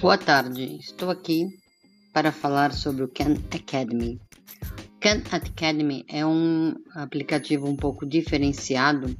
Boa 0.00 0.16
tarde, 0.16 0.78
estou 0.80 1.10
aqui 1.10 1.46
para 2.10 2.32
falar 2.32 2.72
sobre 2.72 3.04
o 3.04 3.08
Khan 3.08 3.34
Academy. 3.54 4.18
Khan 4.98 5.22
Academy 5.30 6.06
é 6.08 6.24
um 6.24 6.74
aplicativo 6.94 7.68
um 7.68 7.76
pouco 7.76 8.06
diferenciado 8.06 9.14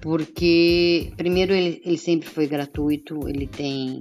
porque, 0.00 1.12
primeiro, 1.16 1.52
ele, 1.52 1.82
ele 1.84 1.98
sempre 1.98 2.28
foi 2.28 2.46
gratuito, 2.46 3.28
ele 3.28 3.48
tem 3.48 3.98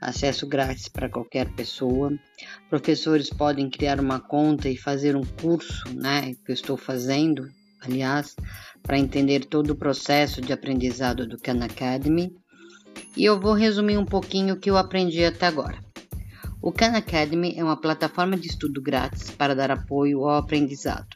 acesso 0.00 0.46
grátis 0.46 0.86
para 0.86 1.08
qualquer 1.08 1.52
pessoa. 1.56 2.16
Professores 2.70 3.28
podem 3.28 3.68
criar 3.68 3.98
uma 3.98 4.20
conta 4.20 4.68
e 4.68 4.76
fazer 4.76 5.16
um 5.16 5.24
curso, 5.24 5.92
né, 5.92 6.36
que 6.46 6.52
eu 6.52 6.54
estou 6.54 6.76
fazendo, 6.76 7.50
aliás, 7.80 8.36
para 8.80 8.96
entender 8.96 9.46
todo 9.46 9.70
o 9.70 9.76
processo 9.76 10.40
de 10.40 10.52
aprendizado 10.52 11.26
do 11.26 11.36
Khan 11.36 11.64
Academy 11.64 12.32
e 13.16 13.24
eu 13.24 13.38
vou 13.38 13.54
resumir 13.54 13.98
um 13.98 14.04
pouquinho 14.04 14.54
o 14.54 14.58
que 14.58 14.70
eu 14.70 14.76
aprendi 14.76 15.24
até 15.24 15.46
agora. 15.46 15.78
O 16.60 16.70
Khan 16.72 16.92
Academy 16.96 17.54
é 17.56 17.64
uma 17.64 17.76
plataforma 17.76 18.36
de 18.36 18.46
estudo 18.46 18.80
grátis 18.80 19.30
para 19.30 19.54
dar 19.54 19.70
apoio 19.70 20.24
ao 20.24 20.36
aprendizado. 20.36 21.08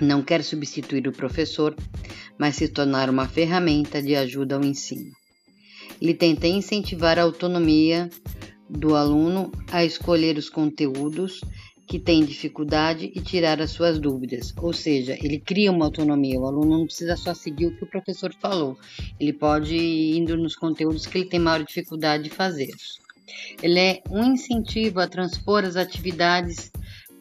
Não 0.00 0.22
quer 0.22 0.44
substituir 0.44 1.08
o 1.08 1.12
professor, 1.12 1.74
mas 2.38 2.54
se 2.54 2.68
tornar 2.68 3.10
uma 3.10 3.26
ferramenta 3.26 4.00
de 4.00 4.14
ajuda 4.14 4.54
ao 4.54 4.64
ensino. 4.64 5.10
Ele 6.00 6.14
tenta 6.14 6.46
incentivar 6.46 7.18
a 7.18 7.22
autonomia 7.22 8.08
do 8.70 8.94
aluno 8.94 9.50
a 9.72 9.84
escolher 9.84 10.38
os 10.38 10.48
conteúdos 10.48 11.40
que 11.88 11.98
tem 11.98 12.22
dificuldade 12.22 13.10
e 13.14 13.20
tirar 13.20 13.62
as 13.62 13.70
suas 13.70 13.98
dúvidas. 13.98 14.52
Ou 14.58 14.74
seja, 14.74 15.16
ele 15.22 15.40
cria 15.40 15.72
uma 15.72 15.86
autonomia. 15.86 16.38
O 16.38 16.46
aluno 16.46 16.78
não 16.78 16.84
precisa 16.84 17.16
só 17.16 17.32
seguir 17.32 17.66
o 17.66 17.76
que 17.76 17.84
o 17.84 17.90
professor 17.90 18.32
falou. 18.38 18.78
Ele 19.18 19.32
pode 19.32 19.74
ir 19.74 20.18
indo 20.18 20.36
nos 20.36 20.54
conteúdos 20.54 21.06
que 21.06 21.16
ele 21.16 21.28
tem 21.28 21.40
maior 21.40 21.64
dificuldade 21.64 22.24
de 22.24 22.30
fazer. 22.30 22.68
Ele 23.62 23.80
é 23.80 24.02
um 24.10 24.22
incentivo 24.34 25.00
a 25.00 25.08
transpor 25.08 25.64
as 25.64 25.76
atividades 25.76 26.70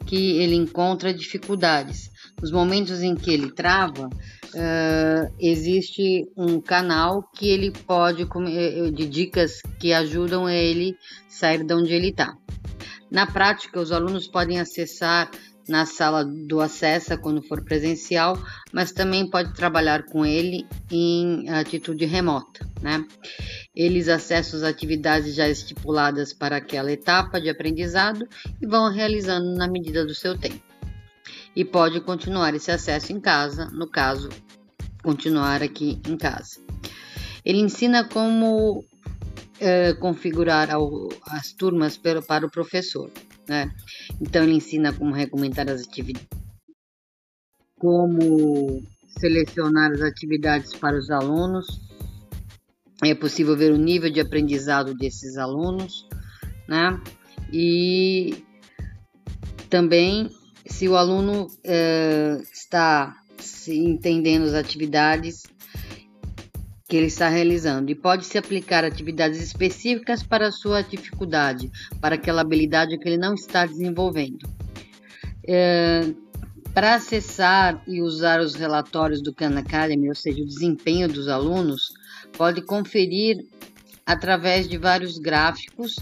que 0.06 0.38
ele 0.38 0.56
encontra 0.56 1.14
dificuldades. 1.14 2.12
Nos 2.42 2.52
momentos 2.52 3.02
em 3.02 3.16
que 3.16 3.32
ele 3.32 3.52
trava, 3.52 4.08
uh, 4.08 5.34
existe 5.40 6.28
um 6.36 6.60
canal 6.60 7.24
que 7.34 7.50
ele 7.50 7.72
pode 7.72 8.24
eh, 8.24 8.92
de 8.92 9.08
dicas 9.08 9.62
que 9.80 9.92
ajudam 9.92 10.48
ele 10.48 10.96
sair 11.28 11.64
de 11.64 11.74
onde 11.74 11.94
ele 11.94 12.10
está. 12.10 12.38
Na 13.10 13.26
prática, 13.26 13.80
os 13.80 13.92
alunos 13.92 14.28
podem 14.28 14.60
acessar 14.60 15.32
na 15.68 15.86
sala 15.86 16.24
do 16.24 16.62
acesso 16.62 17.18
quando 17.18 17.42
for 17.42 17.64
presencial, 17.64 18.42
mas 18.72 18.92
também 18.92 19.30
pode 19.30 19.54
trabalhar 19.54 20.04
com 20.06 20.26
ele 20.26 20.66
em 20.90 21.50
atitude 21.50 22.06
remota, 22.06 22.66
né? 22.82 23.06
Eles 23.76 24.08
acessam 24.08 24.60
as 24.60 24.66
atividades 24.66 25.36
já 25.36 25.48
estipuladas 25.48 26.34
para 26.34 26.58
aquela 26.58 26.92
etapa 26.92 27.40
de 27.42 27.50
aprendizado 27.50 28.28
e 28.62 28.66
vão 28.66 28.92
realizando 28.92 29.56
na 29.56 29.68
medida 29.68 30.06
do 30.06 30.16
seu 30.16 30.38
tempo. 30.38 30.64
E 31.56 31.66
pode 31.66 32.00
continuar 32.02 32.54
esse 32.54 32.72
acesso 32.72 33.12
em 33.12 33.20
casa, 33.20 33.66
no 33.66 33.90
caso, 33.90 34.30
continuar 35.04 35.62
aqui 35.62 36.00
em 36.08 36.16
casa. 36.16 36.62
Ele 37.44 37.60
ensina 37.60 38.04
como 38.04 38.86
é, 39.60 39.94
configurar 39.94 40.72
ao, 40.72 41.10
as 41.26 41.52
turmas 41.54 41.98
para, 41.98 42.22
para 42.22 42.46
o 42.46 42.52
professor. 42.52 43.12
Né? 43.48 43.72
Então, 44.22 44.44
ele 44.44 44.54
ensina 44.54 44.94
como 44.94 45.14
recomendar 45.14 45.70
as 45.70 45.82
atividades, 45.82 46.28
como 47.80 48.84
selecionar 49.20 49.92
as 49.92 50.02
atividades 50.02 50.74
para 50.76 50.98
os 50.98 51.10
alunos. 51.10 51.66
É 53.04 53.14
possível 53.14 53.56
ver 53.56 53.72
o 53.72 53.78
nível 53.78 54.12
de 54.12 54.20
aprendizado 54.20 54.96
desses 54.96 55.38
alunos, 55.38 56.08
né? 56.68 57.00
E 57.54 58.44
também 59.70 60.30
se 60.66 60.88
o 60.88 60.96
aluno 60.96 61.48
é, 61.64 62.42
está 62.52 63.16
se 63.38 63.78
entendendo 63.78 64.46
as 64.46 64.54
atividades 64.54 65.44
que 66.88 66.96
ele 66.96 67.08
está 67.08 67.28
realizando 67.28 67.92
e 67.92 67.96
pode 67.96 68.26
se 68.26 68.38
aplicar 68.38 68.86
atividades 68.86 69.42
específicas 69.42 70.24
para 70.24 70.52
sua 70.52 70.82
dificuldade, 70.82 71.70
para 72.00 72.16
aquela 72.16 72.42
habilidade 72.42 72.98
que 72.98 73.10
ele 73.10 73.18
não 73.18 73.34
está 73.34 73.66
desenvolvendo. 73.66 74.48
É, 75.46 76.14
para 76.74 76.96
acessar 76.96 77.84
e 77.88 78.02
usar 78.02 78.40
os 78.40 78.56
relatórios 78.56 79.22
do 79.22 79.34
Khan 79.34 79.58
Academy, 79.58 80.08
ou 80.08 80.16
seja, 80.16 80.42
o 80.42 80.46
desempenho 80.46 81.10
dos 81.10 81.28
alunos, 81.28 81.92
pode 82.38 82.62
conferir 82.62 83.38
através 84.06 84.68
de 84.68 84.78
vários 84.78 85.18
gráficos 85.18 85.96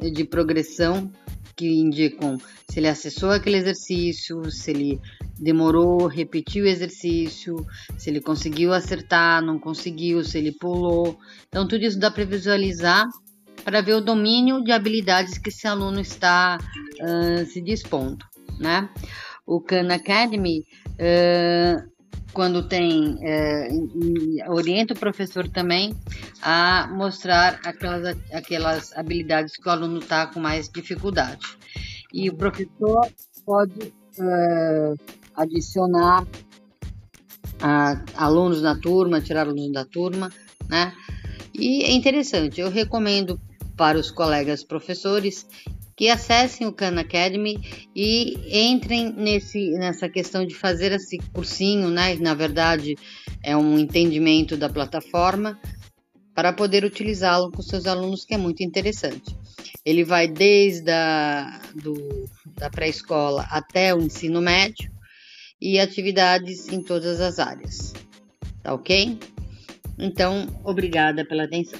de 0.00 0.24
progressão 0.24 1.12
que 1.54 1.68
indicam 1.68 2.38
se 2.68 2.80
ele 2.80 2.88
acessou 2.88 3.30
aquele 3.30 3.58
exercício, 3.58 4.50
se 4.50 4.70
ele 4.70 5.00
demorou, 5.42 6.06
repetiu 6.06 6.64
o 6.64 6.68
exercício, 6.68 7.66
se 7.98 8.08
ele 8.08 8.20
conseguiu 8.20 8.72
acertar, 8.72 9.42
não 9.42 9.58
conseguiu, 9.58 10.22
se 10.24 10.38
ele 10.38 10.52
pulou. 10.52 11.18
Então, 11.48 11.66
tudo 11.66 11.84
isso 11.84 11.98
dá 11.98 12.10
para 12.10 12.24
visualizar 12.24 13.06
para 13.64 13.80
ver 13.80 13.94
o 13.94 14.00
domínio 14.00 14.62
de 14.62 14.72
habilidades 14.72 15.38
que 15.38 15.48
esse 15.48 15.66
aluno 15.66 16.00
está 16.00 16.58
uh, 16.58 17.44
se 17.46 17.60
dispondo, 17.60 18.24
né? 18.58 18.88
O 19.46 19.60
Khan 19.60 19.92
Academy, 19.92 20.64
uh, 20.92 21.90
quando 22.32 22.66
tem, 22.66 23.14
uh, 23.14 24.52
orienta 24.52 24.94
o 24.94 24.98
professor 24.98 25.48
também 25.48 25.94
a 26.40 26.88
mostrar 26.92 27.60
aquelas, 27.64 28.16
aquelas 28.32 28.96
habilidades 28.96 29.56
que 29.56 29.68
o 29.68 29.72
aluno 29.72 29.98
está 29.98 30.26
com 30.26 30.40
mais 30.40 30.68
dificuldade. 30.68 31.46
E 32.12 32.28
o 32.30 32.34
professor 32.34 33.08
pode 33.44 33.92
adicionar 35.36 36.26
alunos 38.16 38.60
na 38.60 38.74
turma, 38.78 39.20
tirar 39.20 39.46
alunos 39.46 39.72
da 39.72 39.84
turma, 39.84 40.32
né? 40.68 40.92
E 41.54 41.84
é 41.84 41.92
interessante, 41.92 42.60
eu 42.60 42.70
recomendo 42.70 43.40
para 43.76 43.98
os 43.98 44.10
colegas 44.10 44.64
professores 44.64 45.46
que 45.96 46.08
acessem 46.08 46.66
o 46.66 46.72
Khan 46.72 46.98
Academy 46.98 47.60
e 47.94 48.34
entrem 48.50 49.12
nesse, 49.12 49.70
nessa 49.72 50.08
questão 50.08 50.44
de 50.46 50.54
fazer 50.54 50.92
esse 50.92 51.18
cursinho, 51.32 51.90
né? 51.90 52.14
Na 52.16 52.34
verdade, 52.34 52.96
é 53.44 53.56
um 53.56 53.78
entendimento 53.78 54.56
da 54.56 54.68
plataforma 54.68 55.60
para 56.34 56.52
poder 56.52 56.84
utilizá-lo 56.84 57.52
com 57.52 57.62
seus 57.62 57.86
alunos, 57.86 58.24
que 58.24 58.34
é 58.34 58.38
muito 58.38 58.62
interessante. 58.62 59.36
Ele 59.84 60.02
vai 60.02 60.26
desde 60.26 60.90
a 60.90 61.60
do, 61.74 61.94
da 62.56 62.70
pré-escola 62.70 63.46
até 63.50 63.94
o 63.94 64.00
ensino 64.00 64.40
médio 64.40 64.90
e 65.62 65.78
atividades 65.78 66.68
em 66.68 66.82
todas 66.82 67.20
as 67.20 67.38
áreas. 67.38 67.94
Tá 68.64 68.74
ok? 68.74 69.16
Então, 69.96 70.48
obrigada 70.64 71.24
pela 71.24 71.44
atenção. 71.44 71.78